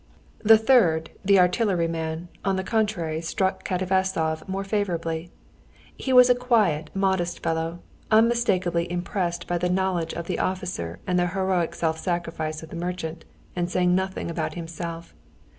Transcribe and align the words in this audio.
The 0.39 0.57
third, 0.57 1.11
the 1.23 1.37
artilleryman, 1.37 2.29
on 2.43 2.55
the 2.55 2.63
contrary, 2.63 3.21
struck 3.21 3.63
Katavasov 3.63 4.43
very 4.47 4.63
favorably. 4.63 5.29
He 5.95 6.11
was 6.11 6.27
a 6.27 6.33
quiet, 6.33 6.89
modest 6.95 7.43
fellow, 7.43 7.81
unmistakably 8.09 8.91
impressed 8.91 9.45
by 9.45 9.59
the 9.59 9.69
knowledge 9.69 10.15
of 10.15 10.25
the 10.25 10.39
officer 10.39 10.97
and 11.05 11.19
the 11.19 11.27
heroic 11.27 11.75
self 11.75 11.99
sacrifice 11.99 12.63
of 12.63 12.69
the 12.71 12.75
merchant 12.75 13.25
and 13.55 13.69
saying 13.69 13.93
nothing 13.93 14.31
about 14.31 14.55
himself. 14.55 15.13